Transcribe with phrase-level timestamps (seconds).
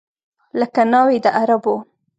[0.59, 1.75] لکه ناوې د عربو